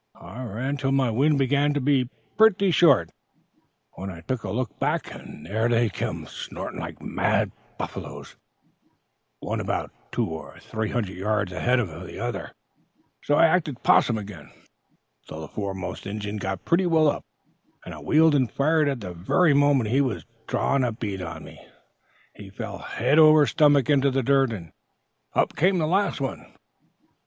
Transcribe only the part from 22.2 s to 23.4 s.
he fell head